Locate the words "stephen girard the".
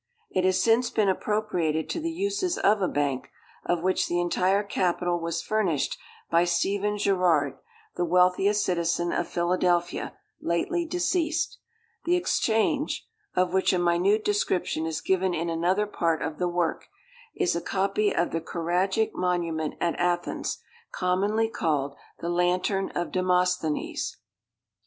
6.43-8.03